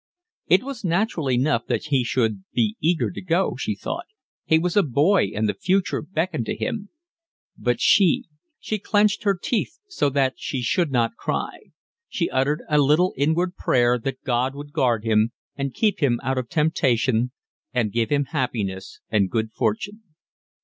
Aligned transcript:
It 0.47 0.63
was 0.63 0.83
natural 0.83 1.29
enough 1.29 1.67
that 1.67 1.83
he 1.83 2.03
should 2.03 2.43
be 2.53 2.75
eager 2.79 3.11
to 3.11 3.21
go, 3.21 3.55
she 3.55 3.75
thought, 3.75 4.07
he 4.45 4.57
was 4.57 4.75
a 4.75 4.81
boy 4.81 5.25
and 5.27 5.47
the 5.47 5.53
future 5.53 6.01
beckoned 6.01 6.47
to 6.47 6.55
him; 6.55 6.89
but 7.55 7.79
she—she 7.79 8.79
clenched 8.79 9.21
her 9.25 9.37
teeth 9.39 9.77
so 9.87 10.09
that 10.09 10.33
she 10.37 10.63
should 10.63 10.89
not 10.91 11.17
cry. 11.17 11.69
She 12.09 12.31
uttered 12.31 12.63
a 12.67 12.79
little 12.79 13.13
inward 13.15 13.55
prayer 13.55 13.99
that 13.99 14.23
God 14.23 14.55
would 14.55 14.73
guard 14.73 15.03
him, 15.03 15.33
and 15.55 15.71
keep 15.71 15.99
him 15.99 16.19
out 16.23 16.39
of 16.39 16.49
temptation, 16.49 17.29
and 17.71 17.93
give 17.93 18.09
him 18.09 18.25
happiness 18.33 19.01
and 19.11 19.29
good 19.29 19.51
fortune. 19.51 20.01